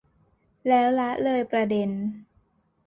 [0.67, 1.89] แล้วละเลยประเด็น